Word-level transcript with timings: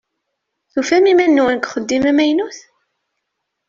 Tufam 0.73 1.05
iman-nwen 1.11 1.57
deg 1.59 1.63
uxeddim 1.67 2.03
amaynut? 2.11 2.57